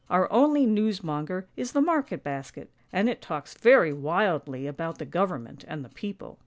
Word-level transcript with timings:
Our 0.09 0.27
only 0.33 0.65
newsmonger 0.65 1.45
is 1.55 1.73
the 1.73 1.79
market 1.81 2.23
basket, 2.23 2.71
and 2.91 3.07
it 3.07 3.21
talks 3.21 3.53
very 3.53 3.93
wildly 3.93 4.65
about 4.65 4.97
the 4.97 5.05
Government 5.05 5.63
and 5.67 5.85
the 5.85 5.89
People. 5.89 6.39